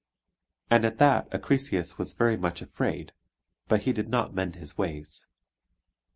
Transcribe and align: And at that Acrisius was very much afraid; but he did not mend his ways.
And 0.71 0.83
at 0.83 0.97
that 0.97 1.29
Acrisius 1.31 1.99
was 1.99 2.13
very 2.13 2.35
much 2.35 2.63
afraid; 2.63 3.11
but 3.67 3.83
he 3.83 3.93
did 3.93 4.09
not 4.09 4.33
mend 4.33 4.55
his 4.55 4.75
ways. 4.75 5.27